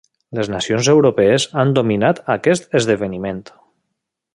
Les 0.37 0.47
nacions 0.53 0.89
europees 0.93 1.45
han 1.65 1.75
dominat 1.79 2.25
aquest 2.39 2.77
esdeveniment. 2.81 3.47